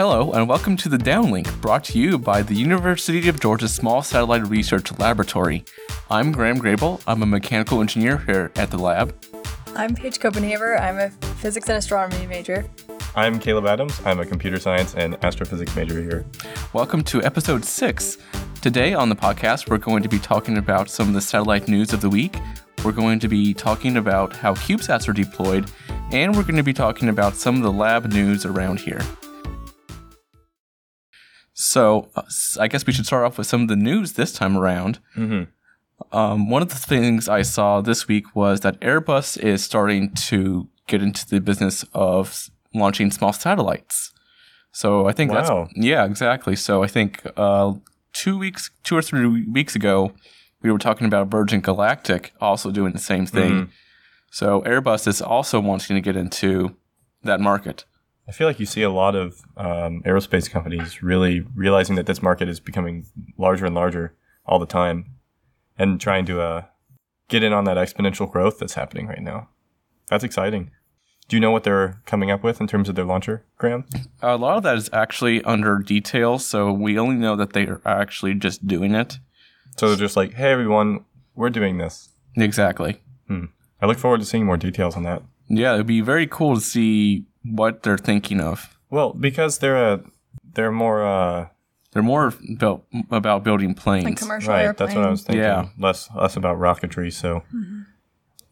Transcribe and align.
Hello, 0.00 0.32
and 0.32 0.48
welcome 0.48 0.78
to 0.78 0.88
the 0.88 0.96
Downlink, 0.96 1.60
brought 1.60 1.84
to 1.84 1.98
you 1.98 2.16
by 2.16 2.40
the 2.40 2.54
University 2.54 3.28
of 3.28 3.38
Georgia 3.38 3.68
Small 3.68 4.02
Satellite 4.02 4.46
Research 4.46 4.98
Laboratory. 4.98 5.62
I'm 6.08 6.32
Graham 6.32 6.58
Grable. 6.58 7.02
I'm 7.06 7.22
a 7.22 7.26
mechanical 7.26 7.82
engineer 7.82 8.16
here 8.16 8.50
at 8.56 8.70
the 8.70 8.78
lab. 8.78 9.14
I'm 9.76 9.94
Paige 9.94 10.18
Copenhaver. 10.18 10.80
I'm 10.80 10.96
a 10.96 11.10
physics 11.34 11.68
and 11.68 11.76
astronomy 11.76 12.26
major. 12.26 12.64
I'm 13.14 13.38
Caleb 13.38 13.66
Adams. 13.66 14.00
I'm 14.06 14.20
a 14.20 14.24
computer 14.24 14.58
science 14.58 14.94
and 14.94 15.22
astrophysics 15.22 15.76
major 15.76 16.00
here. 16.00 16.24
Welcome 16.72 17.04
to 17.04 17.22
episode 17.22 17.62
six. 17.62 18.16
Today 18.62 18.94
on 18.94 19.10
the 19.10 19.16
podcast, 19.16 19.68
we're 19.68 19.76
going 19.76 20.02
to 20.02 20.08
be 20.08 20.18
talking 20.18 20.56
about 20.56 20.88
some 20.88 21.08
of 21.08 21.12
the 21.12 21.20
satellite 21.20 21.68
news 21.68 21.92
of 21.92 22.00
the 22.00 22.08
week. 22.08 22.38
We're 22.86 22.92
going 22.92 23.18
to 23.18 23.28
be 23.28 23.52
talking 23.52 23.98
about 23.98 24.34
how 24.34 24.54
CubeSats 24.54 25.10
are 25.10 25.12
deployed, 25.12 25.70
and 26.10 26.34
we're 26.34 26.44
going 26.44 26.56
to 26.56 26.62
be 26.62 26.72
talking 26.72 27.10
about 27.10 27.34
some 27.34 27.56
of 27.56 27.62
the 27.62 27.70
lab 27.70 28.10
news 28.10 28.46
around 28.46 28.80
here. 28.80 29.02
So, 31.60 32.08
uh, 32.16 32.22
I 32.58 32.68
guess 32.68 32.86
we 32.86 32.92
should 32.94 33.04
start 33.04 33.24
off 33.26 33.36
with 33.36 33.46
some 33.46 33.60
of 33.62 33.68
the 33.68 33.76
news 33.76 34.14
this 34.14 34.32
time 34.32 34.56
around. 34.56 34.98
Um, 36.12 36.48
one 36.48 36.62
of 36.62 36.70
the 36.70 36.76
things 36.76 37.28
I 37.28 37.42
saw 37.42 37.82
this 37.82 38.08
week 38.08 38.34
was 38.34 38.60
that 38.60 38.80
Airbus 38.80 39.36
is 39.38 39.62
starting 39.62 40.14
to 40.28 40.68
get 40.86 41.02
into 41.02 41.28
the 41.28 41.38
business 41.40 41.84
of 41.92 42.48
launching 42.74 43.10
small 43.10 43.34
satellites. 43.34 44.10
So 44.72 45.06
I 45.06 45.12
think 45.12 45.30
Wow. 45.32 45.64
that's 45.66 45.72
yeah, 45.76 46.04
exactly. 46.06 46.56
So 46.56 46.82
I 46.82 46.86
think 46.86 47.26
uh, 47.36 47.74
two 48.14 48.38
weeks, 48.38 48.70
two 48.82 48.96
or 48.96 49.02
three 49.02 49.44
weeks 49.44 49.76
ago, 49.76 50.12
we 50.62 50.70
were 50.72 50.78
talking 50.78 51.06
about 51.06 51.28
Virgin 51.30 51.60
Galactic 51.60 52.32
also 52.40 52.70
doing 52.70 52.92
the 52.92 52.98
same 52.98 53.26
thing. 53.26 53.70
So 54.30 54.62
Airbus 54.62 55.06
is 55.06 55.20
also 55.20 55.60
wanting 55.60 55.96
to 55.96 56.00
get 56.00 56.16
into 56.16 56.74
that 57.22 57.40
market. 57.40 57.84
I 58.30 58.32
feel 58.32 58.46
like 58.46 58.60
you 58.60 58.66
see 58.66 58.82
a 58.82 58.90
lot 58.90 59.16
of 59.16 59.40
um, 59.56 60.04
aerospace 60.06 60.48
companies 60.48 61.02
really 61.02 61.40
realizing 61.56 61.96
that 61.96 62.06
this 62.06 62.22
market 62.22 62.48
is 62.48 62.60
becoming 62.60 63.06
larger 63.36 63.66
and 63.66 63.74
larger 63.74 64.14
all 64.46 64.60
the 64.60 64.66
time 64.66 65.16
and 65.76 66.00
trying 66.00 66.26
to 66.26 66.40
uh, 66.40 66.64
get 67.26 67.42
in 67.42 67.52
on 67.52 67.64
that 67.64 67.76
exponential 67.76 68.30
growth 68.30 68.60
that's 68.60 68.74
happening 68.74 69.08
right 69.08 69.20
now. 69.20 69.48
That's 70.10 70.22
exciting. 70.22 70.70
Do 71.26 71.34
you 71.34 71.40
know 71.40 71.50
what 71.50 71.64
they're 71.64 72.00
coming 72.06 72.30
up 72.30 72.44
with 72.44 72.60
in 72.60 72.68
terms 72.68 72.88
of 72.88 72.94
their 72.94 73.04
launcher, 73.04 73.44
Graham? 73.58 73.84
A 74.22 74.36
lot 74.36 74.58
of 74.58 74.62
that 74.62 74.76
is 74.76 74.88
actually 74.92 75.42
under 75.42 75.80
details, 75.80 76.46
so 76.46 76.72
we 76.72 76.96
only 77.00 77.16
know 77.16 77.34
that 77.34 77.52
they 77.52 77.66
are 77.66 77.82
actually 77.84 78.34
just 78.34 78.64
doing 78.64 78.94
it. 78.94 79.18
So 79.76 79.88
they're 79.88 79.96
just 79.96 80.16
like, 80.16 80.34
hey, 80.34 80.52
everyone, 80.52 81.04
we're 81.34 81.50
doing 81.50 81.78
this. 81.78 82.10
Exactly. 82.36 83.02
I 83.82 83.86
look 83.86 83.98
forward 83.98 84.20
to 84.20 84.26
seeing 84.26 84.46
more 84.46 84.56
details 84.56 84.96
on 84.96 85.02
that. 85.02 85.24
Yeah, 85.48 85.74
it'd 85.74 85.88
be 85.88 86.00
very 86.00 86.28
cool 86.28 86.54
to 86.54 86.60
see 86.60 87.26
what 87.44 87.82
they're 87.82 87.98
thinking 87.98 88.40
of. 88.40 88.78
Well, 88.90 89.12
because 89.12 89.58
they're 89.58 89.92
a, 89.94 90.00
they're 90.54 90.72
more 90.72 91.04
uh, 91.06 91.48
They're 91.92 92.02
more 92.02 92.32
built 92.58 92.84
about 93.10 93.42
building 93.42 93.74
planes. 93.74 94.04
Like 94.04 94.16
commercial 94.16 94.52
right. 94.52 94.64
airplanes. 94.64 94.78
That's 94.90 94.96
what 94.96 95.06
I 95.06 95.10
was 95.10 95.22
thinking. 95.22 95.42
Yeah. 95.42 95.68
Less 95.78 96.08
less 96.14 96.36
about 96.36 96.58
rocketry. 96.58 97.12
So, 97.12 97.42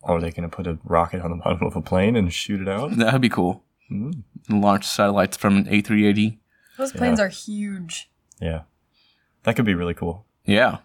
are 0.02 0.20
they 0.20 0.30
going 0.30 0.48
to 0.48 0.56
put 0.56 0.66
a 0.66 0.78
rocket 0.84 1.22
on 1.22 1.30
the 1.30 1.36
bottom 1.36 1.66
of 1.66 1.76
a 1.76 1.80
plane 1.80 2.16
and 2.16 2.32
shoot 2.32 2.60
it 2.60 2.68
out? 2.68 2.96
That'd 2.96 3.20
be 3.20 3.28
cool. 3.28 3.62
Mm. 3.90 4.22
Launch 4.48 4.86
satellites 4.86 5.36
from 5.36 5.56
an 5.56 5.64
A380. 5.66 6.38
Those 6.76 6.92
planes 6.92 7.20
are 7.20 7.28
huge. 7.28 8.10
Yeah, 8.40 8.62
that 9.44 9.56
could 9.56 9.64
be 9.64 9.74
really 9.74 9.94
cool. 9.94 10.24
Yeah. 10.44 10.78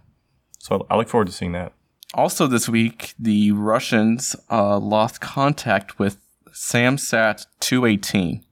So 0.60 0.86
I 0.90 0.96
look 0.96 1.10
forward 1.10 1.28
to 1.28 1.34
seeing 1.34 1.52
that. 1.54 1.74
Also, 2.14 2.46
this 2.46 2.70
week, 2.70 3.16
the 3.18 3.52
Russians 3.52 4.36
uh, 4.52 4.78
lost 4.78 5.20
contact 5.20 5.98
with 5.98 6.18
SAMSAT 6.54 7.46
218. 7.60 8.44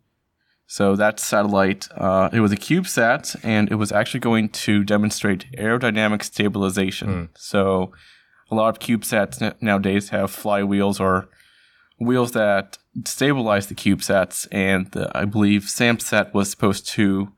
So 0.67 0.95
that 0.95 1.19
satellite, 1.19 1.87
uh, 1.97 2.29
it 2.31 2.39
was 2.39 2.51
a 2.53 2.57
CubeSat, 2.57 3.35
and 3.43 3.69
it 3.69 3.75
was 3.75 3.91
actually 3.91 4.21
going 4.21 4.49
to 4.49 4.83
demonstrate 4.85 5.45
aerodynamic 5.57 6.23
stabilization. 6.23 7.29
So 7.35 7.91
a 8.49 8.55
lot 8.55 8.69
of 8.69 8.79
CubeSats 8.79 9.53
nowadays 9.61 10.09
have 10.09 10.31
flywheels 10.31 10.99
or 10.99 11.27
wheels 11.99 12.31
that 12.31 12.77
stabilize 13.05 13.67
the 13.67 13.75
CubeSats, 13.75 14.47
and 14.51 14.89
the, 14.91 15.11
I 15.13 15.25
believe 15.25 15.63
SAMSAT 15.63 16.33
was 16.33 16.49
supposed 16.49 16.87
to 16.89 17.33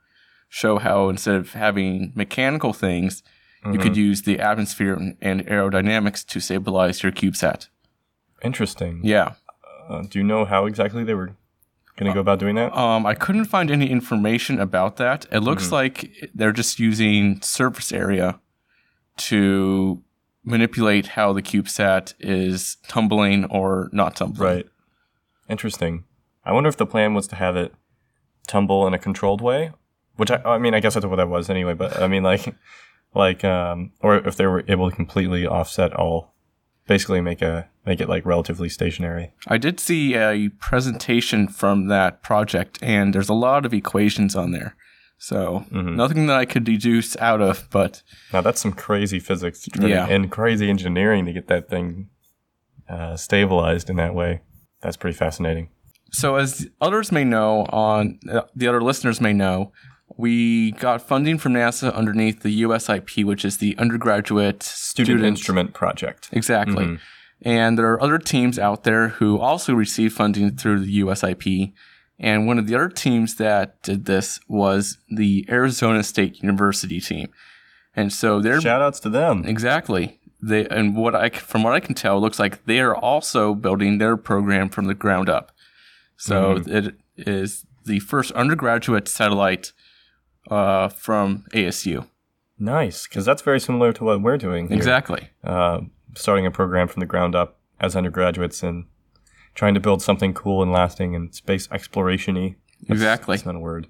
show 0.49 0.77
how 0.77 1.09
instead 1.09 1.35
of 1.35 1.53
having 1.53 2.11
mechanical 2.15 2.73
things, 2.73 3.23
you 3.65 3.79
could 3.79 3.95
use 3.97 4.23
the 4.23 4.39
atmosphere 4.39 5.15
and 5.21 5.47
aerodynamics 5.47 6.25
to 6.27 6.39
stabilize 6.41 7.01
your 7.01 7.13
CubeSat. 7.13 7.69
Interesting. 8.43 8.99
Yeah. 9.03 9.35
Uh, 9.89 10.03
do 10.09 10.19
you 10.19 10.23
know 10.23 10.45
how 10.45 10.65
exactly 10.65 11.03
they 11.03 11.13
were 11.13 11.35
going 11.97 12.09
to 12.09 12.13
go 12.13 12.19
about 12.19 12.39
doing 12.39 12.55
that? 12.55 12.75
Um, 12.77 13.05
I 13.05 13.13
couldn't 13.13 13.45
find 13.45 13.69
any 13.69 13.89
information 13.89 14.59
about 14.59 14.97
that. 14.97 15.25
It 15.31 15.39
looks 15.39 15.71
like 15.71 16.29
they're 16.33 16.51
just 16.51 16.79
using 16.79 17.41
surface 17.41 17.91
area 17.91 18.39
to 19.17 20.01
manipulate 20.43 21.07
how 21.07 21.33
the 21.33 21.41
CubeSat 21.41 22.13
is 22.19 22.77
tumbling 22.87 23.45
or 23.45 23.89
not 23.93 24.15
tumbling. 24.15 24.55
right. 24.55 24.65
Interesting. 25.49 26.05
I 26.45 26.51
wonder 26.51 26.69
if 26.69 26.77
the 26.77 26.85
plan 26.85 27.13
was 27.13 27.27
to 27.27 27.35
have 27.35 27.55
it 27.55 27.73
tumble 28.47 28.87
in 28.87 28.93
a 28.93 28.99
controlled 28.99 29.41
way, 29.41 29.71
which 30.15 30.31
I, 30.31 30.41
I 30.43 30.57
mean, 30.57 30.73
I 30.73 30.79
guess 30.79 30.93
that's 30.93 31.05
what 31.05 31.17
that 31.17 31.29
was 31.29 31.49
anyway. 31.49 31.73
But 31.73 32.01
I 32.01 32.07
mean, 32.07 32.23
like, 32.23 32.55
like, 33.13 33.43
um, 33.43 33.91
or 34.01 34.17
if 34.17 34.35
they 34.35 34.45
were 34.45 34.63
able 34.67 34.89
to 34.89 34.95
completely 34.95 35.45
offset 35.45 35.93
all, 35.93 36.32
basically 36.87 37.21
make 37.21 37.41
a 37.41 37.69
make 37.85 37.99
it 37.99 38.07
like 38.09 38.25
relatively 38.25 38.69
stationary. 38.69 39.33
I 39.47 39.57
did 39.57 39.79
see 39.79 40.15
a 40.15 40.49
presentation 40.59 41.47
from 41.47 41.87
that 41.87 42.23
project, 42.23 42.79
and 42.81 43.13
there's 43.13 43.29
a 43.29 43.33
lot 43.33 43.65
of 43.65 43.73
equations 43.73 44.35
on 44.35 44.51
there. 44.51 44.75
So 45.17 45.65
nothing 45.71 46.27
that 46.27 46.37
I 46.37 46.43
could 46.45 46.63
deduce 46.65 47.15
out 47.17 47.39
of, 47.41 47.67
but 47.71 48.03
Now 48.33 48.41
that's 48.41 48.59
some 48.61 48.73
crazy 48.73 49.19
physics 49.19 49.61
to 49.63 49.69
try 49.69 49.83
to- 49.83 49.89
Yeah. 49.89 50.07
and 50.07 50.29
crazy 50.29 50.69
engineering 50.69 51.25
to 51.25 51.31
get 51.33 51.47
that 51.47 51.69
thing 51.69 52.09
uh, 52.89 53.15
stabilized 53.15 53.89
in 53.89 53.95
that 53.97 54.13
way. 54.13 54.41
That's 54.81 54.97
pretty 54.97 55.15
fascinating. 55.15 55.69
So, 56.11 56.35
as 56.35 56.67
others 56.81 57.11
may 57.11 57.23
know, 57.23 57.65
on 57.69 58.19
uh, 58.29 58.41
the 58.55 58.67
other 58.67 58.81
listeners 58.83 59.21
may 59.21 59.31
know, 59.33 59.71
we 60.17 60.71
got 60.71 61.01
funding 61.01 61.37
from 61.37 61.53
NASA 61.53 61.93
underneath 61.93 62.41
the 62.41 62.61
USIP, 62.63 63.23
which 63.25 63.43
is 63.43 63.57
the 63.57 63.77
undergraduate 63.77 64.63
Student, 64.63 65.23
Instrument 65.23 65.73
Project. 65.73 66.29
Exactly. 66.31 66.85
Mm-hmm. 66.85 66.95
And 67.41 67.77
there 67.77 67.91
are 67.91 68.01
other 68.01 68.19
teams 68.19 68.57
out 68.57 68.83
there 68.83 69.09
who 69.09 69.39
also 69.39 69.73
receive 69.73 70.13
funding 70.13 70.55
through 70.55 70.79
the 70.79 71.01
USIP. 71.01 71.73
And 72.19 72.47
one 72.47 72.57
of 72.57 72.67
the 72.67 72.75
other 72.75 72.89
teams 72.89 73.35
that 73.35 73.81
did 73.83 74.05
this 74.05 74.39
was 74.47 74.97
the 75.09 75.45
Arizona 75.49 76.03
State 76.03 76.41
University 76.41 77.01
team. 77.01 77.29
And 77.95 78.13
so 78.13 78.39
they're 78.39 78.61
Shout 78.61 78.81
outs 78.81 78.99
to 79.01 79.09
them. 79.09 79.45
Exactly. 79.45 80.19
They 80.41 80.67
and 80.67 80.95
what 80.95 81.15
I 81.15 81.29
from 81.29 81.63
what 81.63 81.73
I 81.73 81.79
can 81.79 81.95
tell, 81.95 82.17
it 82.17 82.21
looks 82.21 82.39
like 82.39 82.65
they 82.65 82.79
are 82.79 82.95
also 82.95 83.53
building 83.53 83.97
their 83.97 84.17
program 84.17 84.69
from 84.69 84.85
the 84.85 84.93
ground 84.93 85.29
up. 85.29 85.51
So 86.17 86.55
mm-hmm. 86.55 86.71
it 86.71 86.95
is 87.17 87.65
the 87.85 87.99
first 87.99 88.31
undergraduate 88.31 89.07
satellite 89.07 89.73
uh, 90.49 90.89
from 90.89 91.45
ASU. 91.53 92.07
Nice, 92.59 93.07
because 93.07 93.25
that's 93.25 93.41
very 93.41 93.59
similar 93.59 93.91
to 93.93 94.03
what 94.03 94.21
we're 94.21 94.37
doing. 94.37 94.67
Here. 94.67 94.77
Exactly. 94.77 95.29
Uh, 95.43 95.81
starting 96.15 96.45
a 96.45 96.51
program 96.51 96.87
from 96.87 96.99
the 96.99 97.05
ground 97.05 97.35
up 97.35 97.59
as 97.79 97.95
undergraduates 97.95 98.63
and 98.63 98.85
trying 99.55 99.73
to 99.73 99.79
build 99.79 100.01
something 100.01 100.33
cool 100.33 100.61
and 100.61 100.71
lasting 100.71 101.15
and 101.15 101.33
space 101.33 101.67
exploration 101.71 102.35
y. 102.35 102.55
Exactly. 102.89 103.35
That's 103.35 103.45
not 103.45 103.55
a 103.55 103.59
word. 103.59 103.87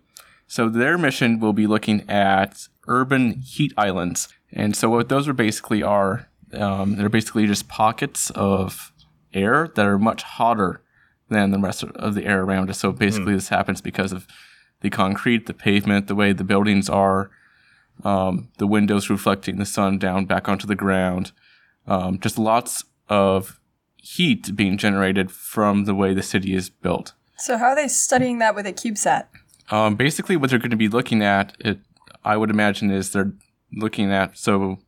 So 0.47 0.69
their 0.69 0.97
mission 0.97 1.39
will 1.39 1.53
be 1.53 1.67
looking 1.67 2.09
at 2.09 2.67
urban 2.87 3.39
heat 3.39 3.73
islands, 3.77 4.27
and 4.51 4.75
so 4.75 4.89
what 4.89 5.09
those 5.09 5.27
are 5.27 5.33
basically 5.33 5.81
are 5.81 6.29
um, 6.53 6.95
they're 6.97 7.09
basically 7.09 7.47
just 7.47 7.67
pockets 7.67 8.29
of 8.31 8.91
air 9.33 9.69
that 9.75 9.85
are 9.85 9.97
much 9.97 10.23
hotter 10.23 10.81
than 11.29 11.51
the 11.51 11.59
rest 11.59 11.83
of 11.83 12.13
the 12.13 12.25
air 12.25 12.43
around 12.43 12.69
us. 12.69 12.79
So 12.79 12.91
basically, 12.91 13.33
this 13.33 13.49
happens 13.49 13.81
because 13.81 14.11
of 14.11 14.27
the 14.83 14.89
concrete, 14.89 15.47
the 15.47 15.53
pavement, 15.53 16.07
the 16.07 16.13
way 16.13 16.33
the 16.33 16.43
buildings 16.43 16.89
are, 16.89 17.31
um, 18.03 18.49
the 18.57 18.67
windows 18.67 19.09
reflecting 19.09 19.57
the 19.57 19.65
sun 19.65 19.97
down 19.97 20.25
back 20.25 20.47
onto 20.47 20.67
the 20.67 20.75
ground. 20.75 21.31
Um, 21.87 22.19
just 22.19 22.37
lots 22.37 22.83
of 23.09 23.59
heat 23.95 24.55
being 24.55 24.77
generated 24.77 25.31
from 25.31 25.85
the 25.85 25.95
way 25.95 26.13
the 26.13 26.21
city 26.21 26.53
is 26.53 26.69
built. 26.69 27.13
So 27.37 27.57
how 27.57 27.67
are 27.67 27.75
they 27.75 27.87
studying 27.87 28.39
that 28.39 28.55
with 28.55 28.67
a 28.67 28.73
CubeSat? 28.73 29.27
Um, 29.71 29.95
basically, 29.95 30.35
what 30.35 30.49
they're 30.49 30.59
going 30.59 30.69
to 30.71 30.77
be 30.77 30.89
looking 30.89 31.23
at, 31.23 31.55
it, 31.59 31.79
I 32.23 32.35
would 32.35 32.49
imagine, 32.49 32.91
is 32.91 33.11
they're 33.11 33.33
looking 33.71 34.11
at 34.11 34.37
so 34.37 34.79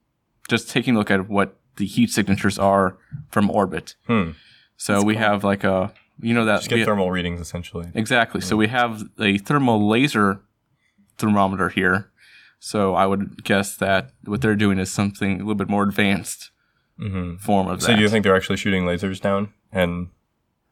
just 0.50 0.70
taking 0.70 0.96
a 0.96 1.00
look 1.00 1.10
at 1.10 1.30
what 1.30 1.58
the 1.78 1.86
heat 1.86 2.12
signatures 2.12 2.60
are 2.60 2.98
from 3.30 3.50
orbit. 3.50 3.96
Hmm. 4.08 4.32
So 4.78 5.02
we 5.02 5.16
have 5.16 5.44
like 5.46 5.64
a, 5.64 5.94
you 6.22 6.34
know 6.34 6.46
that 6.46 6.58
Just 6.58 6.70
get 6.70 6.86
thermal 6.86 7.12
readings 7.12 7.40
essentially. 7.42 7.92
exactly. 7.94 8.42
So 8.42 8.56
we 8.56 8.68
have 8.68 9.04
a 9.20 9.38
thermal 9.38 9.88
laser 9.88 10.42
thermometer 11.18 11.70
here. 11.70 12.12
So 12.60 12.96
I 12.96 13.06
would 13.06 13.44
guess 13.44 13.76
that 13.78 14.12
what 14.24 14.42
they're 14.42 14.56
doing 14.56 14.80
is 14.80 14.92
something 14.92 15.36
a 15.36 15.38
little 15.40 15.56
bit 15.56 15.70
more 15.70 15.84
advanced 15.84 16.52
form 16.98 17.68
of 17.68 17.82
So 17.82 17.88
that. 17.88 17.94
So 17.94 17.96
do 17.98 18.02
you 18.02 18.10
think 18.10 18.24
they're 18.24 18.36
actually 18.36 18.58
shooting 18.58 18.86
lasers 18.86 19.20
down? 19.22 19.54
And 19.72 20.10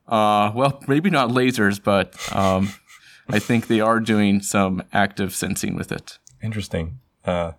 Uh, 0.07 0.51
well, 0.56 0.81
maybe 0.88 1.10
not 1.10 1.30
lasers, 1.30 1.81
but 1.84 2.16
um, 2.36 2.69
I 3.30 3.39
think 3.39 3.68
they 3.68 3.80
are 3.81 4.00
doing 4.00 4.42
some 4.42 4.84
active 4.94 5.34
sensing 5.36 5.75
with 5.75 5.92
it. 5.92 6.18
Interesting. 6.42 7.00
Uh, 7.25 7.51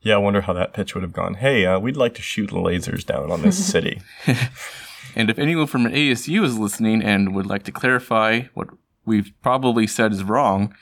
yeah, 0.00 0.14
I 0.14 0.18
wonder 0.18 0.42
how 0.42 0.52
that 0.52 0.72
pitch 0.72 0.94
would 0.94 1.02
have 1.02 1.12
gone. 1.12 1.34
Hey, 1.34 1.66
uh, 1.66 1.78
we'd 1.80 1.96
like 1.96 2.14
to 2.14 2.22
shoot 2.22 2.50
lasers 2.50 3.04
down 3.04 3.32
on 3.32 3.42
this 3.42 3.62
city. 3.72 4.00
And 5.14 5.30
if 5.30 5.38
anyone 5.38 5.66
from 5.66 5.86
an 5.86 5.92
ASU 5.92 6.44
is 6.44 6.58
listening 6.58 7.02
and 7.02 7.34
would 7.34 7.46
like 7.46 7.62
to 7.64 7.72
clarify 7.72 8.42
what 8.54 8.68
we've 9.04 9.32
probably 9.42 9.86
said 9.86 10.12
is 10.12 10.22
wrong, 10.24 10.74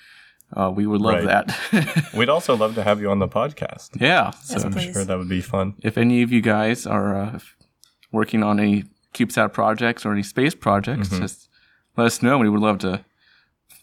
uh, 0.56 0.70
we 0.74 0.86
would 0.86 1.00
love 1.00 1.24
Right. 1.24 1.46
that. 1.72 2.10
We'd 2.14 2.28
also 2.28 2.56
love 2.56 2.74
to 2.76 2.82
have 2.84 3.00
you 3.00 3.10
on 3.10 3.18
the 3.18 3.28
podcast. 3.28 4.00
yeah. 4.00 4.30
So 4.30 4.54
Yes, 4.54 4.64
I'm 4.64 4.78
sure 4.92 5.04
that 5.04 5.18
would 5.18 5.28
be 5.28 5.40
fun. 5.40 5.74
if 5.82 5.98
any 5.98 6.22
of 6.22 6.30
you 6.32 6.40
guys 6.40 6.86
are 6.86 7.14
uh, 7.16 7.38
working 8.12 8.42
on 8.42 8.60
any 8.60 8.84
CubeSat 9.14 9.52
projects 9.52 10.04
or 10.06 10.12
any 10.12 10.22
space 10.22 10.54
projects, 10.54 11.08
Mm-hmm. 11.08 11.22
just 11.22 11.48
let 11.96 12.06
us 12.06 12.22
know. 12.22 12.38
We 12.38 12.48
would 12.48 12.60
love 12.60 12.78
to 12.80 13.04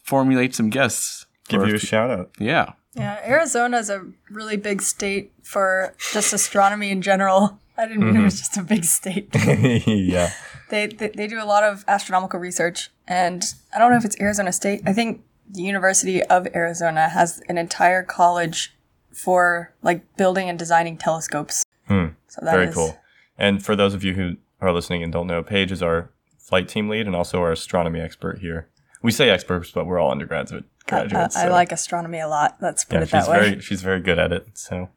formulate 0.04 0.54
some 0.54 0.70
guests. 0.70 1.26
Give 1.48 1.60
for- 1.62 1.68
you 1.68 1.74
a 1.74 1.78
shout 1.78 2.10
out. 2.10 2.30
yeah. 2.38 2.72
Yeah, 2.94 3.18
Arizona 3.24 3.78
is 3.78 3.88
a 3.88 4.04
really 4.30 4.58
big 4.58 4.82
state 4.82 5.32
for 5.42 5.94
just 6.12 6.34
astronomy 6.34 6.90
in 6.90 7.00
general. 7.00 7.58
I 7.76 7.86
didn't 7.86 8.04
mean 8.04 8.16
it 8.16 8.22
was 8.22 8.38
just 8.38 8.56
a 8.56 8.62
big 8.62 8.84
state. 8.84 9.28
yeah. 9.86 10.30
they, 10.70 10.86
they 10.86 11.08
they 11.08 11.26
do 11.26 11.42
a 11.42 11.44
lot 11.46 11.62
of 11.64 11.84
astronomical 11.88 12.38
research, 12.38 12.90
and 13.08 13.42
I 13.74 13.78
don't 13.78 13.90
know 13.90 13.96
if 13.96 14.04
it's 14.04 14.20
Arizona 14.20 14.52
State. 14.52 14.82
I 14.86 14.92
think 14.92 15.22
the 15.50 15.62
University 15.62 16.22
of 16.22 16.46
Arizona 16.54 17.08
has 17.08 17.40
an 17.48 17.58
entire 17.58 18.02
college 18.02 18.74
for 19.12 19.74
like 19.82 20.16
building 20.16 20.48
and 20.48 20.58
designing 20.58 20.96
telescopes. 20.96 21.64
Hmm. 21.88 22.08
So 22.28 22.40
that 22.44 22.52
Very 22.52 22.66
is- 22.68 22.74
cool. 22.74 22.98
And 23.38 23.64
for 23.64 23.74
those 23.74 23.94
of 23.94 24.04
you 24.04 24.14
who 24.14 24.36
are 24.60 24.72
listening 24.72 25.02
and 25.02 25.12
don't 25.12 25.26
know, 25.26 25.42
Paige 25.42 25.72
is 25.72 25.82
our 25.82 26.10
flight 26.38 26.68
team 26.68 26.88
lead 26.88 27.06
and 27.06 27.16
also 27.16 27.40
our 27.40 27.52
astronomy 27.52 28.00
expert 28.00 28.38
here. 28.40 28.68
We 29.02 29.10
say 29.10 29.30
experts, 29.30 29.70
but 29.70 29.86
we're 29.86 29.98
all 29.98 30.10
undergraduate 30.12 30.64
I, 30.86 30.90
graduates. 30.90 31.36
I 31.36 31.46
so- 31.46 31.50
like 31.50 31.72
astronomy 31.72 32.20
a 32.20 32.28
lot. 32.28 32.58
Let's 32.60 32.84
put 32.84 32.96
Yeah, 32.96 33.00
it 33.02 33.08
she's 33.08 33.26
that 33.26 33.28
way. 33.30 33.38
very 33.50 33.60
she's 33.60 33.82
very 33.82 34.00
good 34.00 34.18
at 34.18 34.32
it. 34.32 34.46
So 34.54 34.90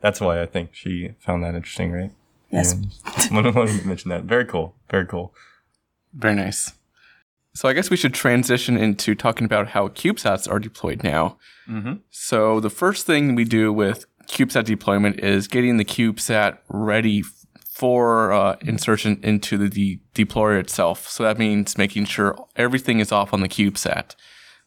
that's 0.00 0.20
why 0.20 0.42
I 0.42 0.46
think 0.46 0.70
she 0.74 1.14
found 1.20 1.44
that 1.44 1.54
interesting, 1.54 1.92
right? 1.92 2.10
Yes. 2.52 2.74
Yeah. 2.74 3.34
Wanted 3.34 3.54
wanted 3.54 3.80
to 3.80 3.86
mention 3.88 4.08
that. 4.10 4.24
Very 4.24 4.44
cool. 4.44 4.74
Very 4.90 5.06
cool. 5.06 5.34
Very 6.14 6.34
nice. 6.34 6.72
So 7.54 7.68
I 7.68 7.72
guess 7.74 7.90
we 7.90 7.96
should 7.96 8.14
transition 8.14 8.76
into 8.78 9.14
talking 9.14 9.44
about 9.44 9.68
how 9.68 9.88
CubeSats 9.88 10.50
are 10.50 10.58
deployed 10.58 11.02
now. 11.02 11.36
Mm-hmm. 11.68 11.94
So 12.10 12.60
the 12.60 12.70
first 12.70 13.06
thing 13.06 13.34
we 13.34 13.44
do 13.44 13.72
with 13.72 14.06
CubeSat 14.26 14.64
deployment 14.64 15.20
is 15.20 15.48
getting 15.48 15.76
the 15.76 15.84
CubeSat 15.84 16.58
ready 16.68 17.22
for 17.70 18.32
uh, 18.32 18.56
insertion 18.62 19.18
into 19.22 19.58
the 19.58 19.68
de- 19.68 20.00
deployer 20.24 20.58
itself. 20.60 21.08
So 21.08 21.22
that 21.24 21.38
means 21.38 21.76
making 21.76 22.06
sure 22.06 22.36
everything 22.56 23.00
is 23.00 23.12
off 23.12 23.34
on 23.34 23.40
the 23.40 23.48
CubeSat. 23.48 24.14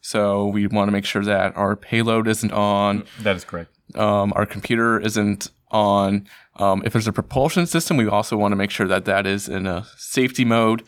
So 0.01 0.45
we 0.45 0.67
want 0.67 0.87
to 0.87 0.91
make 0.91 1.05
sure 1.05 1.23
that 1.23 1.55
our 1.57 1.75
payload 1.75 2.27
isn't 2.27 2.51
on, 2.51 3.05
That 3.21 3.35
is 3.35 3.43
correct. 3.43 3.71
um, 3.97 4.31
our 4.35 4.45
computer 4.45 4.99
isn't 4.99 5.49
on. 5.75 6.27
Um, 6.55 6.81
if 6.85 6.93
there's 6.93 7.07
a 7.07 7.13
propulsion 7.13 7.65
system, 7.67 7.97
we 7.97 8.07
also 8.07 8.37
want 8.37 8.53
to 8.53 8.55
make 8.55 8.71
sure 8.71 8.87
that 8.87 9.05
that 9.05 9.27
is 9.27 9.49
in 9.49 9.67
a 9.67 9.85
safety 9.97 10.45
mode. 10.45 10.83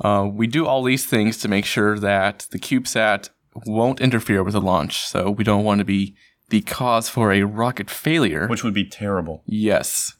Uh, 0.00 0.28
we 0.30 0.46
do 0.46 0.66
all 0.66 0.82
these 0.82 1.06
things 1.06 1.38
to 1.38 1.48
make 1.48 1.64
sure 1.64 1.98
that 1.98 2.46
the 2.50 2.58
CubeSat 2.58 3.30
won't 3.64 4.00
interfere 4.00 4.42
with 4.44 4.52
the 4.52 4.60
launch. 4.60 5.06
So 5.06 5.30
we 5.30 5.42
don't 5.42 5.64
want 5.64 5.78
to 5.78 5.84
be 5.84 6.14
the 6.50 6.60
cause 6.60 7.08
for 7.08 7.32
a 7.32 7.42
rocket 7.42 7.88
failure. 7.90 8.46
Which 8.46 8.62
would 8.62 8.74
be 8.74 8.84
terrible. 8.84 9.42
yes. 9.46 10.12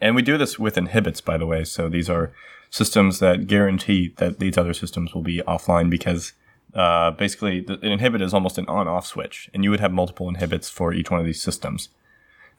And 0.00 0.14
we 0.14 0.22
do 0.22 0.38
this 0.38 0.56
with 0.56 0.78
inhibits, 0.78 1.20
by 1.20 1.36
the 1.36 1.46
way. 1.46 1.64
So 1.64 1.88
these 1.88 2.08
are 2.08 2.32
systems 2.70 3.18
that 3.18 3.48
guarantee 3.48 4.14
that 4.18 4.38
these 4.38 4.56
other 4.56 4.72
systems 4.72 5.12
will 5.12 5.22
be 5.22 5.42
offline 5.48 5.90
because 5.90 6.32
uh, 6.74 7.10
basically 7.10 7.60
the, 7.60 7.74
an 7.80 7.92
inhibit 7.92 8.22
is 8.22 8.32
almost 8.32 8.56
an 8.56 8.66
on-off 8.68 9.04
switch, 9.04 9.50
and 9.52 9.64
you 9.64 9.70
would 9.70 9.80
have 9.80 9.92
multiple 9.92 10.28
inhibits 10.28 10.70
for 10.70 10.92
each 10.92 11.10
one 11.10 11.18
of 11.18 11.26
these 11.26 11.42
systems. 11.42 11.88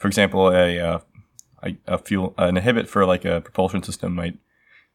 For 0.05 0.09
example, 0.09 0.49
a, 0.49 0.79
uh, 0.79 0.99
a, 1.63 1.77
a 1.87 1.97
fuel 1.97 2.35
an 2.37 2.57
inhibit 2.57 2.87
for 2.87 3.07
like 3.07 3.25
a 3.25 3.41
propulsion 3.41 3.81
system 3.81 4.13
might 4.13 4.37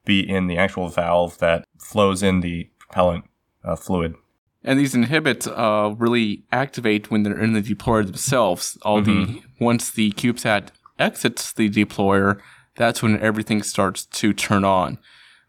be 0.04 0.20
in 0.20 0.46
the 0.46 0.56
actual 0.56 0.88
valve 0.88 1.36
that 1.38 1.66
flows 1.80 2.22
in 2.22 2.42
the 2.42 2.70
propellant 2.78 3.24
uh, 3.64 3.74
fluid. 3.74 4.14
And 4.62 4.78
these 4.78 4.94
inhibits 4.94 5.48
uh, 5.48 5.96
really 5.98 6.44
activate 6.52 7.10
when 7.10 7.24
they're 7.24 7.42
in 7.42 7.54
the 7.54 7.60
deployer 7.60 8.06
themselves. 8.06 8.78
All 8.82 9.02
the 9.02 9.42
once 9.60 9.90
the 9.90 10.12
CubeSat 10.12 10.68
exits 11.00 11.52
the 11.52 11.68
deployer, 11.68 12.40
that's 12.76 13.02
when 13.02 13.18
everything 13.18 13.64
starts 13.64 14.04
to 14.04 14.32
turn 14.32 14.64
on. 14.64 14.98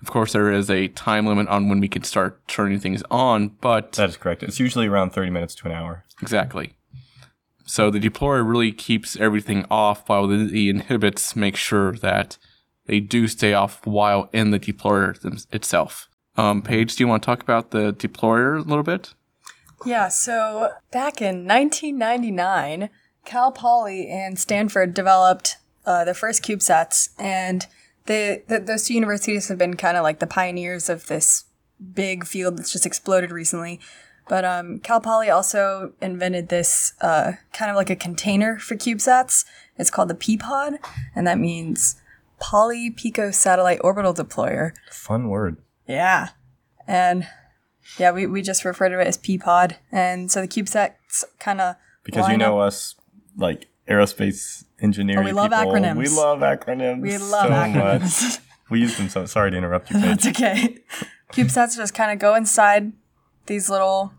Of 0.01 0.09
course, 0.09 0.33
there 0.33 0.51
is 0.51 0.71
a 0.71 0.87
time 0.87 1.27
limit 1.27 1.47
on 1.49 1.69
when 1.69 1.79
we 1.79 1.87
can 1.87 2.01
start 2.01 2.47
turning 2.47 2.79
things 2.79 3.03
on, 3.11 3.49
but 3.61 3.91
That 3.91 4.09
is 4.09 4.17
correct. 4.17 4.41
It's 4.41 4.59
usually 4.59 4.87
around 4.87 5.11
30 5.11 5.29
minutes 5.29 5.53
to 5.53 5.67
an 5.67 5.71
hour. 5.73 6.03
exactly. 6.19 6.73
So 7.65 7.89
the 7.89 7.99
deployer 7.99 8.47
really 8.47 8.71
keeps 8.71 9.15
everything 9.17 9.65
off 9.69 10.07
while 10.09 10.27
the, 10.27 10.45
the 10.45 10.69
inhibits 10.69 11.35
make 11.35 11.55
sure 11.55 11.93
that 11.93 12.37
they 12.85 12.99
do 12.99 13.27
stay 13.27 13.53
off 13.53 13.85
while 13.85 14.29
in 14.33 14.51
the 14.51 14.59
deployer 14.59 15.19
them- 15.19 15.37
itself. 15.51 16.09
Um, 16.37 16.61
Paige, 16.61 16.95
do 16.95 17.03
you 17.03 17.07
want 17.07 17.23
to 17.23 17.25
talk 17.25 17.41
about 17.41 17.71
the 17.71 17.93
deployer 17.93 18.57
a 18.57 18.61
little 18.61 18.83
bit? 18.83 19.13
Yeah, 19.85 20.09
so 20.09 20.71
back 20.91 21.21
in 21.21 21.47
1999, 21.47 22.89
Cal 23.25 23.51
Poly 23.51 24.07
and 24.07 24.37
Stanford 24.37 24.93
developed 24.93 25.57
uh, 25.85 26.03
the 26.05 26.13
first 26.13 26.43
CubeSats, 26.43 27.09
and 27.17 27.65
they, 28.05 28.43
th 28.47 28.65
those 28.65 28.85
two 28.85 28.93
universities 28.93 29.47
have 29.47 29.57
been 29.57 29.75
kind 29.75 29.97
of 29.97 30.03
like 30.03 30.19
the 30.19 30.27
pioneers 30.27 30.89
of 30.89 31.07
this 31.07 31.45
big 31.93 32.25
field 32.25 32.57
that's 32.57 32.71
just 32.71 32.85
exploded 32.85 33.31
recently. 33.31 33.79
But 34.27 34.45
um, 34.45 34.79
Cal 34.79 35.01
Poly 35.01 35.29
also 35.29 35.93
invented 36.01 36.49
this 36.49 36.93
uh, 37.01 37.33
kind 37.53 37.69
of 37.69 37.75
like 37.75 37.89
a 37.89 37.95
container 37.95 38.57
for 38.57 38.75
CubeSats. 38.75 39.45
It's 39.77 39.89
called 39.89 40.09
the 40.09 40.15
P-Pod, 40.15 40.75
and 41.15 41.27
that 41.27 41.37
means 41.37 41.95
Poly 42.39 42.89
Pico 42.91 43.31
Satellite 43.31 43.79
Orbital 43.83 44.13
Deployer. 44.13 44.71
Fun 44.91 45.27
word. 45.29 45.57
Yeah. 45.87 46.29
And 46.87 47.27
yeah, 47.97 48.11
we, 48.11 48.25
we 48.25 48.41
just 48.41 48.63
refer 48.63 48.89
to 48.89 48.99
it 48.99 49.07
as 49.07 49.17
P-Pod. 49.17 49.77
And 49.91 50.31
so 50.31 50.41
the 50.41 50.47
CubeSats 50.47 51.23
kind 51.39 51.59
of 51.61 51.75
Because 52.03 52.29
you 52.29 52.37
know 52.37 52.59
us, 52.59 52.95
like 53.37 53.67
aerospace 53.89 54.63
engineering 54.81 55.23
Oh, 55.23 55.25
we 55.25 55.33
love 55.33 55.51
people, 55.51 55.73
acronyms. 55.73 55.97
We 55.97 56.07
love 56.07 56.39
acronyms. 56.39 57.01
we 57.01 57.17
love 57.17 57.47
so 57.47 57.53
acronyms. 57.53 58.23
Much. 58.23 58.39
We 58.69 58.79
use 58.79 58.97
them 58.97 59.09
so. 59.09 59.25
Sorry 59.25 59.51
to 59.51 59.57
interrupt 59.57 59.91
you, 59.91 59.97
Paige. 59.99 60.25
It's 60.25 60.27
okay. 60.27 60.77
CubeSats 61.33 61.75
just 61.75 61.93
kind 61.93 62.11
of 62.11 62.19
go 62.19 62.35
inside 62.35 62.93
these 63.47 63.69
little 63.69 64.13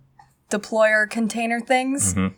deployer 0.52 1.08
container 1.08 1.60
things. 1.60 2.14
Mhm. 2.14 2.34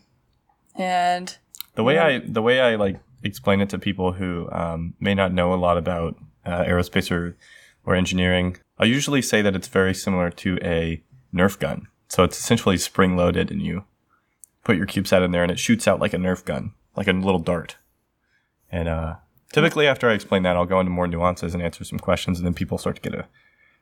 And 0.76 1.36
The 1.74 1.84
way 1.84 1.98
I 1.98 2.18
the 2.18 2.42
way 2.42 2.60
I 2.60 2.76
like 2.76 2.98
explain 3.22 3.60
it 3.60 3.68
to 3.70 3.78
people 3.78 4.12
who 4.12 4.48
um, 4.52 4.94
may 5.00 5.14
not 5.14 5.32
know 5.32 5.52
a 5.52 5.56
lot 5.56 5.76
about 5.76 6.16
uh, 6.44 6.62
aerospace 6.64 7.10
or 7.10 7.36
or 7.86 7.94
engineering, 7.94 8.56
I 8.78 8.84
usually 8.84 9.22
say 9.22 9.42
that 9.42 9.54
it's 9.54 9.68
very 9.68 9.94
similar 9.94 10.30
to 10.30 10.58
a 10.62 11.02
Nerf 11.34 11.58
gun. 11.58 11.88
So 12.08 12.22
it's 12.22 12.38
essentially 12.38 12.76
spring 12.78 13.16
loaded, 13.16 13.50
and 13.50 13.60
you 13.60 13.84
put 14.62 14.76
your 14.76 14.86
CubeSat 14.86 15.24
in 15.24 15.32
there, 15.32 15.42
and 15.42 15.52
it 15.52 15.58
shoots 15.58 15.86
out 15.88 16.00
like 16.00 16.14
a 16.14 16.18
Nerf 16.18 16.44
gun, 16.44 16.72
like 16.96 17.08
a 17.08 17.12
little 17.12 17.40
dart. 17.40 17.76
And 18.70 18.88
uh, 18.88 19.16
typically, 19.52 19.86
after 19.86 20.08
I 20.08 20.14
explain 20.14 20.42
that, 20.44 20.56
I'll 20.56 20.64
go 20.64 20.80
into 20.80 20.90
more 20.90 21.06
nuances 21.08 21.54
and 21.54 21.62
answer 21.62 21.84
some 21.84 21.98
questions, 21.98 22.38
and 22.38 22.46
then 22.46 22.54
people 22.54 22.78
start 22.78 22.96
to 22.96 23.02
get 23.02 23.18
a 23.18 23.26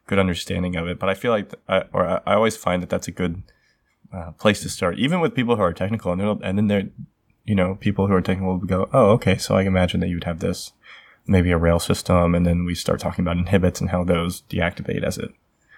good 0.06 0.18
understanding 0.18 0.76
of 0.76 0.88
it. 0.88 0.98
But 0.98 1.08
I 1.08 1.14
feel 1.14 1.30
like, 1.30 1.52
I, 1.68 1.84
or 1.92 2.06
I, 2.06 2.20
I 2.26 2.34
always 2.34 2.56
find 2.56 2.82
that 2.82 2.90
that's 2.90 3.08
a 3.08 3.12
good 3.12 3.42
uh, 4.12 4.32
place 4.32 4.60
to 4.62 4.68
start, 4.68 4.98
even 4.98 5.20
with 5.20 5.34
people 5.34 5.56
who 5.56 5.62
are 5.62 5.72
technical, 5.72 6.12
and, 6.12 6.20
they'll- 6.20 6.40
and 6.42 6.58
then 6.58 6.66
they're 6.68 6.88
you 7.44 7.56
know, 7.56 7.74
people 7.74 8.06
who 8.06 8.12
are 8.14 8.20
technical 8.20 8.52
will 8.56 8.66
go, 8.66 8.88
oh, 8.92 9.10
okay, 9.10 9.36
so 9.36 9.56
I 9.56 9.62
imagine 9.62 9.98
that 9.98 10.08
you 10.08 10.14
would 10.14 10.24
have 10.24 10.38
this, 10.38 10.72
maybe 11.26 11.50
a 11.50 11.58
rail 11.58 11.80
system, 11.80 12.36
and 12.36 12.46
then 12.46 12.64
we 12.64 12.76
start 12.76 13.00
talking 13.00 13.24
about 13.24 13.36
inhibits 13.36 13.80
and 13.80 13.90
how 13.90 14.04
those 14.04 14.42
deactivate 14.42 15.02
as 15.02 15.18
it, 15.18 15.32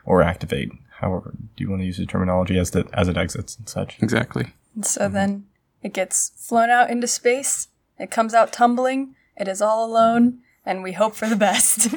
or 0.05 0.21
activate, 0.21 0.71
however, 1.00 1.33
do 1.57 1.64
you 1.64 1.71
want 1.71 1.81
to 1.81 1.87
use 1.87 1.97
the 1.97 2.05
terminology 2.05 2.59
as 2.59 2.73
the 2.73 2.87
as 2.93 3.09
it 3.09 3.17
exits 3.17 3.57
and 3.57 3.67
such. 3.67 3.97
Exactly. 4.03 4.53
so 4.83 5.09
then 5.09 5.47
it 5.83 5.95
gets 5.95 6.33
flown 6.37 6.69
out 6.69 6.91
into 6.91 7.07
space. 7.07 7.69
It 7.99 8.11
comes 8.11 8.35
out 8.35 8.53
tumbling. 8.53 9.14
It 9.35 9.49
is 9.49 9.62
all 9.62 9.87
alone. 9.91 10.41
And 10.67 10.83
we 10.83 10.93
hope 10.93 11.14
for 11.14 11.29
the 11.29 11.37
best. 11.37 11.88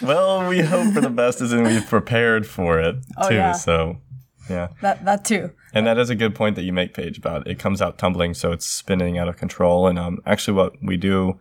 Well, 0.02 0.48
we 0.48 0.60
hope 0.60 0.92
for 0.92 1.00
the 1.00 1.10
best, 1.10 1.40
as 1.40 1.52
in 1.52 1.62
we've 1.64 1.86
prepared 1.88 2.46
for 2.46 2.78
it 2.80 2.96
Oh, 3.16 3.28
too. 3.28 3.34
yeah. 3.36 3.52
So, 3.52 3.98
yeah, 4.48 4.68
that, 4.80 5.04
that 5.04 5.24
too. 5.24 5.50
and 5.74 5.86
that 5.86 5.98
is 5.98 6.10
a 6.10 6.14
good 6.14 6.34
point 6.34 6.56
that 6.56 6.62
you 6.62 6.72
make, 6.72 6.94
Paige, 6.94 7.18
about 7.18 7.46
it 7.46 7.58
comes 7.58 7.82
out 7.82 7.98
tumbling, 7.98 8.34
so 8.34 8.52
it's 8.52 8.66
spinning 8.66 9.18
out 9.18 9.28
of 9.28 9.36
control. 9.36 9.86
And 9.86 9.98
um, 9.98 10.20
actually, 10.26 10.54
what 10.54 10.74
we 10.82 10.96
do 10.96 11.40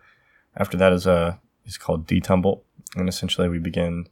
after 0.56 0.78
that 0.78 0.94
is 0.94 1.08
uh, 1.08 1.38
is 1.66 1.78
called 1.78 2.08
detumble, 2.08 2.62
and 2.96 3.10
essentially 3.10 3.50
we 3.50 3.60
begin 3.60 4.08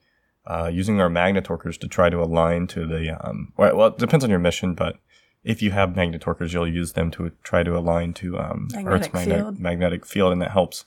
uh, 0.46 0.70
using 0.72 1.00
our 1.00 1.10
magnet 1.10 1.46
torquers 1.46 1.78
to 1.80 1.88
try 1.88 2.10
to 2.10 2.22
align 2.22 2.68
to 2.68 2.86
the 2.86 3.18
um, 3.26 3.54
well, 3.58 3.76
well, 3.76 3.88
it 3.88 3.98
depends 3.98 4.24
on 4.24 4.30
your 4.30 4.40
mission, 4.40 4.74
but 4.74 4.98
if 5.44 5.62
you 5.62 5.72
have 5.72 5.96
magnet 5.96 6.22
torquers, 6.22 6.54
you'll 6.54 6.68
use 6.68 6.94
them 6.94 7.12
to 7.12 7.32
try 7.44 7.64
to 7.64 7.78
align 7.78 8.14
to 8.14 8.38
um, 8.40 8.68
Magnetic 8.72 8.88
Earth's 8.88 9.14
magnetic 9.14 9.44
field. 9.44 9.60
magnetic 9.60 10.06
field, 10.06 10.32
and 10.32 10.42
that 10.42 10.52
helps 10.52 10.86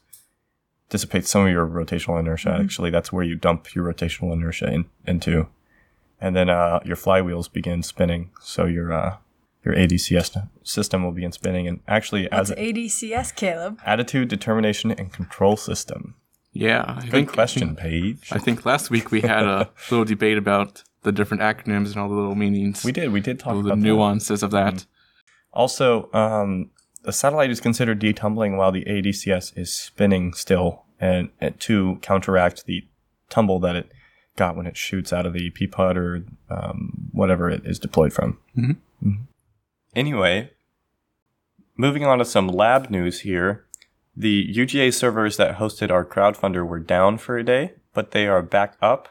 dissipate 0.89 1.27
some 1.27 1.47
of 1.47 1.51
your 1.51 1.67
rotational 1.67 2.19
inertia. 2.19 2.57
Actually, 2.61 2.91
that's 2.91 3.13
where 3.13 3.25
you 3.25 3.35
dump 3.35 3.75
your 3.75 3.85
rotational 3.93 4.33
inertia 4.33 4.73
in, 4.73 4.87
into. 5.07 5.49
And 6.21 6.35
then 6.37 6.49
uh, 6.49 6.81
your 6.85 6.97
flywheels 6.97 7.53
begin 7.53 7.83
spinning. 7.83 8.31
So 8.41 8.65
your 8.65 8.93
uh, 8.93 9.17
your 9.65 9.75
ADCS 9.75 10.49
system 10.63 11.03
will 11.05 11.13
begin 11.13 11.33
spinning, 11.33 11.67
and 11.67 11.81
actually 11.89 12.31
as 12.31 12.51
What's 12.51 12.61
a, 12.61 12.73
ADCS, 12.73 13.35
Caleb? 13.35 13.81
attitude, 13.85 14.29
determination, 14.29 14.91
and 14.93 15.13
control 15.13 15.57
system. 15.57 16.15
Yeah. 16.53 16.85
I 16.89 17.01
Good 17.03 17.11
think, 17.11 17.33
question, 17.33 17.77
Paige. 17.77 18.29
I 18.33 18.39
think 18.39 18.65
last 18.65 18.89
week 18.91 19.11
we 19.11 19.21
had 19.21 19.45
a 19.45 19.69
little 19.91 20.07
debate 20.07 20.39
about 20.39 20.85
the 21.03 21.13
different 21.13 21.43
acronyms 21.43 21.89
and 21.93 21.97
all 21.99 22.09
the 22.09 22.15
little 22.15 22.35
meanings, 22.35 22.83
We 22.83 22.93
did. 22.93 23.13
We 23.13 23.21
did 23.21 23.39
talk 23.39 23.53
the 23.55 23.59
about 23.61 23.69
that. 23.71 23.77
nuances 23.77 24.43
of 24.43 24.51
that. 24.53 24.87
Also, 25.53 26.11
um, 26.13 26.71
the 27.03 27.13
satellite 27.13 27.51
is 27.51 27.61
considered 27.61 28.01
detumbling 28.01 28.57
while 28.57 28.73
the 28.73 28.85
ADCS 28.87 29.57
is 29.57 29.73
spinning 29.73 30.33
still, 30.33 30.85
and, 30.99 31.29
and 31.41 31.59
to 31.61 31.99
counteract 32.03 32.65
the 32.67 32.87
tumble 33.29 33.59
that 33.61 33.77
it 33.77 33.93
got 34.37 34.57
when 34.57 34.67
it 34.67 34.77
shoots 34.77 35.13
out 35.13 35.27
of 35.27 35.33
the 35.33 35.51
P-Pod 35.51 35.97
or 35.97 36.25
um, 36.51 37.09
whatever 37.13 37.51
it 37.51 37.63
is 37.65 37.79
deployed 37.79 38.13
from. 38.13 38.39
Mhm. 38.57 38.77
Mhm. 39.05 39.19
Anyway, 39.95 40.51
moving 41.77 42.05
on 42.05 42.19
to 42.19 42.25
some 42.25 42.49
lab 42.49 42.91
news 42.91 43.21
here. 43.21 43.65
The 44.17 44.51
UGA 44.55 44.91
servers 44.93 45.37
that 45.37 45.57
hosted 45.57 45.91
our 45.91 46.05
crowdfunder 46.05 46.67
were 46.67 46.81
down 46.81 47.19
for 47.19 47.37
a 47.37 47.45
day, 47.45 47.75
but 47.93 48.13
they 48.13 48.27
are 48.27 48.43
back 48.43 48.77
up 48.81 49.09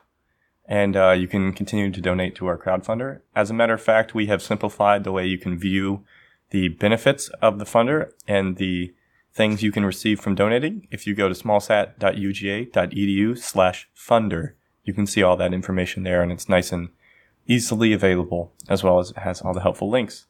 and 0.67 0.98
uh, 0.98 1.12
you 1.12 1.27
can 1.27 1.53
continue 1.53 1.91
to 1.91 2.01
donate 2.01 2.34
to 2.36 2.48
our 2.48 2.58
crowdfunder. 2.58 3.22
As 3.36 3.51
a 3.51 3.53
matter 3.53 3.75
of 3.75 3.82
fact, 3.84 4.15
we 4.15 4.25
have 4.27 4.41
simplified 4.41 5.03
the 5.03 5.12
way 5.12 5.27
you 5.27 5.38
can 5.38 5.60
view 5.60 6.03
the 6.50 6.70
benefits 6.70 7.29
of 7.41 7.60
the 7.60 7.65
funder 7.65 8.10
and 8.27 8.58
the 8.58 8.91
things 9.32 9.62
you 9.62 9.72
can 9.72 9.86
receive 9.86 10.20
from 10.20 10.34
donating. 10.34 10.88
If 10.89 11.05
you 11.05 11.13
go 11.13 11.29
to 11.29 11.36
smallsat.uga.edu 11.36 13.38
slash 13.38 13.88
funder, 13.96 14.53
you 14.86 14.94
can 14.94 15.06
see 15.06 15.22
all 15.22 15.36
that 15.36 15.54
information 15.54 16.04
there 16.04 16.22
and 16.22 16.32
it's 16.32 16.48
nice 16.48 16.72
and 16.72 16.89
easily 17.48 17.92
available 17.92 18.54
as 18.70 18.84
well 18.84 19.00
as 19.00 19.12
it 19.12 19.18
has 19.18 19.42
all 19.42 19.54
the 19.54 19.62
helpful 19.62 19.89
links. 19.89 20.25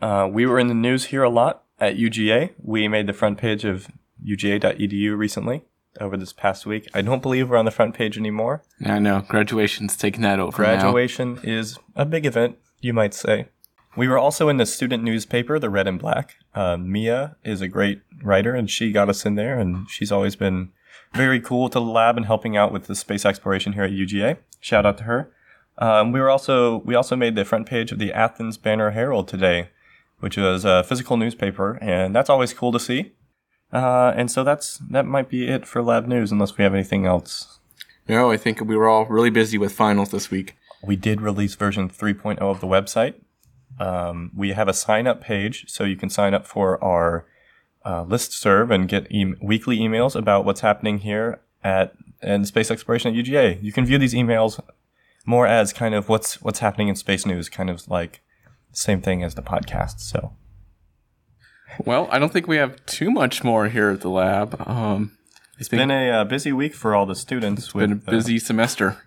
Uh, 0.00 0.28
we 0.30 0.46
were 0.46 0.58
in 0.58 0.68
the 0.68 0.74
news 0.74 1.06
here 1.06 1.22
a 1.22 1.30
lot 1.30 1.64
at 1.78 1.96
UGA. 1.96 2.50
We 2.62 2.88
made 2.88 3.06
the 3.06 3.12
front 3.12 3.38
page 3.38 3.64
of 3.64 3.88
uga.edu 4.24 5.16
recently 5.16 5.62
over 6.00 6.16
this 6.16 6.32
past 6.32 6.66
week. 6.66 6.88
I 6.94 7.02
don't 7.02 7.22
believe 7.22 7.48
we're 7.48 7.56
on 7.56 7.64
the 7.64 7.70
front 7.70 7.94
page 7.94 8.16
anymore. 8.16 8.62
Yeah, 8.80 8.96
I 8.96 8.98
know. 8.98 9.24
Graduation's 9.28 9.96
taking 9.96 10.22
that 10.22 10.38
over 10.38 10.62
now. 10.62 10.80
Graduation 10.80 11.40
is 11.42 11.78
a 11.96 12.04
big 12.04 12.26
event, 12.26 12.58
you 12.80 12.92
might 12.92 13.14
say. 13.14 13.48
We 13.96 14.06
were 14.06 14.18
also 14.18 14.48
in 14.48 14.58
the 14.58 14.66
student 14.66 15.02
newspaper, 15.02 15.58
the 15.58 15.70
Red 15.70 15.88
and 15.88 15.98
Black. 15.98 16.36
Uh, 16.54 16.76
Mia 16.76 17.36
is 17.42 17.60
a 17.60 17.68
great 17.68 18.02
writer, 18.22 18.54
and 18.54 18.70
she 18.70 18.92
got 18.92 19.08
us 19.08 19.26
in 19.26 19.34
there, 19.34 19.58
and 19.58 19.90
she's 19.90 20.12
always 20.12 20.36
been 20.36 20.70
very 21.14 21.40
cool 21.40 21.68
to 21.68 21.78
the 21.78 21.84
lab 21.84 22.16
and 22.16 22.26
helping 22.26 22.56
out 22.56 22.72
with 22.72 22.86
the 22.86 22.94
space 22.94 23.24
exploration 23.24 23.72
here 23.72 23.84
at 23.84 23.92
UGA. 23.92 24.38
Shout 24.60 24.86
out 24.86 24.98
to 24.98 25.04
her. 25.04 25.32
Um, 25.78 26.12
we 26.12 26.20
were 26.20 26.30
also 26.30 26.78
we 26.78 26.94
also 26.94 27.16
made 27.16 27.34
the 27.34 27.44
front 27.44 27.66
page 27.66 27.92
of 27.92 27.98
the 27.98 28.12
Athens 28.12 28.58
Banner 28.58 28.90
Herald 28.90 29.28
today, 29.28 29.70
which 30.20 30.36
was 30.36 30.64
a 30.64 30.82
physical 30.82 31.16
newspaper, 31.16 31.78
and 31.80 32.14
that's 32.14 32.30
always 32.30 32.52
cool 32.52 32.72
to 32.72 32.80
see. 32.80 33.12
Uh, 33.72 34.12
and 34.16 34.30
so 34.30 34.42
that's 34.42 34.78
that 34.78 35.06
might 35.06 35.28
be 35.28 35.46
it 35.46 35.66
for 35.66 35.82
lab 35.82 36.06
news, 36.06 36.32
unless 36.32 36.56
we 36.56 36.64
have 36.64 36.74
anything 36.74 37.06
else. 37.06 37.58
No, 38.08 38.30
I 38.30 38.36
think 38.36 38.60
we 38.60 38.76
were 38.76 38.88
all 38.88 39.04
really 39.06 39.30
busy 39.30 39.58
with 39.58 39.72
finals 39.72 40.10
this 40.10 40.30
week. 40.30 40.56
we 40.82 40.96
did 40.96 41.20
release 41.20 41.54
version 41.54 41.88
3.0 41.88 42.38
of 42.38 42.60
the 42.60 42.66
website. 42.66 43.14
Um, 43.78 44.30
we 44.34 44.52
have 44.52 44.68
a 44.68 44.72
sign 44.72 45.06
up 45.06 45.20
page, 45.20 45.66
so 45.68 45.84
you 45.84 45.96
can 45.96 46.08
sign 46.08 46.34
up 46.34 46.46
for 46.46 46.82
our 46.82 47.26
uh, 47.88 48.02
list 48.02 48.32
serve 48.32 48.70
and 48.70 48.86
get 48.88 49.10
e- 49.10 49.34
weekly 49.40 49.78
emails 49.78 50.14
about 50.14 50.44
what's 50.44 50.60
happening 50.60 50.98
here 50.98 51.40
at 51.64 51.94
and 52.20 52.46
space 52.46 52.70
exploration 52.70 53.16
at 53.16 53.24
UGA. 53.24 53.62
You 53.62 53.72
can 53.72 53.86
view 53.86 53.96
these 53.96 54.12
emails 54.12 54.60
more 55.24 55.46
as 55.46 55.72
kind 55.72 55.94
of 55.94 56.08
what's 56.08 56.42
what's 56.42 56.58
happening 56.58 56.88
in 56.88 56.96
space 56.96 57.24
news, 57.24 57.48
kind 57.48 57.70
of 57.70 57.88
like 57.88 58.20
same 58.72 59.00
thing 59.00 59.22
as 59.22 59.34
the 59.34 59.42
podcast. 59.42 60.00
So 60.00 60.32
Well, 61.84 62.08
I 62.10 62.18
don't 62.18 62.32
think 62.32 62.46
we 62.46 62.56
have 62.56 62.84
too 62.86 63.10
much 63.10 63.42
more 63.42 63.68
here 63.68 63.90
at 63.90 64.02
the 64.02 64.10
lab. 64.10 64.60
Um, 64.68 65.16
it's 65.58 65.68
been 65.68 65.90
a 65.90 66.10
uh, 66.10 66.24
busy 66.24 66.52
week 66.52 66.74
for 66.74 66.94
all 66.94 67.06
the 67.06 67.16
students. 67.16 67.72
been 67.72 67.92
a 67.92 67.94
with, 67.94 68.08
uh, 68.08 68.10
busy 68.10 68.38
semester. 68.38 68.98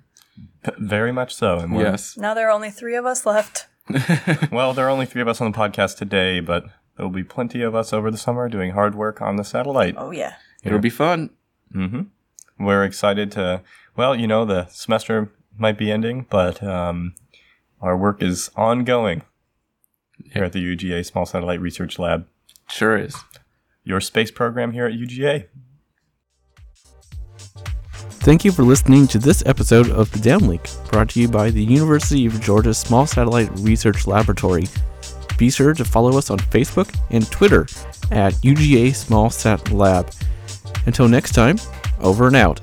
very 0.78 1.12
much 1.12 1.36
so. 1.36 1.60
And 1.60 1.76
Yes. 1.78 2.18
Now 2.18 2.34
there 2.34 2.48
are 2.48 2.52
only 2.52 2.72
three 2.72 2.96
of 2.96 3.06
us 3.06 3.26
left. 3.26 3.68
Well, 4.52 4.74
there 4.74 4.86
are 4.86 4.90
only 4.90 5.06
three 5.06 5.22
of 5.22 5.28
us 5.28 5.42
on 5.42 5.52
the 5.52 5.58
podcast 5.58 5.98
today, 5.98 6.40
but 6.40 6.66
there 6.96 7.06
will 7.06 7.14
be 7.14 7.24
plenty 7.24 7.62
of 7.62 7.74
us 7.76 7.94
over 7.94 8.12
the 8.12 8.18
summer 8.18 8.48
doing 8.50 8.72
hard 8.72 8.96
work 8.96 9.22
on 9.22 9.36
the 9.38 9.44
satellite. 9.44 9.96
Oh 9.98 10.12
yeah. 10.12 10.36
It'll 10.64 10.80
be 10.80 10.90
fun. 10.90 11.32
Mm-hmm. 11.74 12.66
We're 12.66 12.84
excited 12.84 13.32
to, 13.34 13.62
well, 13.96 14.16
you 14.16 14.28
know, 14.28 14.46
the 14.46 14.68
semester 14.68 15.32
might 15.58 15.78
be 15.78 15.92
ending, 15.92 16.28
but 16.30 16.62
um, 16.62 17.16
our 17.82 17.98
work 17.98 18.22
is 18.22 18.52
ongoing 18.56 19.24
here 20.32 20.44
at 20.44 20.54
the 20.54 20.64
UGA 20.64 21.04
Small 21.06 21.26
Satellite 21.26 21.60
Research 21.60 21.98
Lab, 21.98 22.28
Sure 22.70 22.96
is. 22.98 23.16
your 23.84 24.00
space 24.00 24.30
program 24.30 24.72
here 24.74 24.86
at 24.86 24.94
UGA. 24.94 25.48
Thank 28.24 28.46
you 28.46 28.52
for 28.52 28.62
listening 28.62 29.08
to 29.08 29.18
this 29.18 29.44
episode 29.48 29.90
of 29.90 30.12
The 30.12 30.20
Downlink, 30.20 30.92
brought 30.92 31.10
to 31.10 31.20
you 31.22 31.28
by 31.28 31.50
the 31.50 31.64
University 31.64 32.28
of 32.28 32.40
Georgia 32.40 32.74
Small 32.76 33.08
Satellite 33.08 33.50
Research 33.60 34.06
Laboratory. 34.06 34.66
Be 35.42 35.50
sure 35.50 35.74
to 35.74 35.84
follow 35.84 36.20
us 36.20 36.30
on 36.30 36.38
Facebook 36.38 36.96
and 37.10 37.26
Twitter 37.32 37.64
at 38.12 38.36
UGA 38.44 38.94
Small 38.94 39.32
Sat 39.32 39.72
Lab. 39.72 40.12
Until 40.86 41.08
next 41.08 41.32
time, 41.32 41.58
over 42.00 42.28
and 42.28 42.36
out. 42.36 42.62